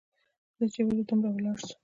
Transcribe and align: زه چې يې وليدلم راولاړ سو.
زه 0.57 0.65
چې 0.73 0.79
يې 0.81 0.85
وليدلم 0.85 1.19
راولاړ 1.25 1.57
سو. 1.65 1.73